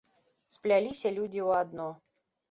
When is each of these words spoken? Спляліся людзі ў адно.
Спляліся 0.53 1.11
людзі 1.17 1.41
ў 1.47 1.59
адно. 1.65 1.87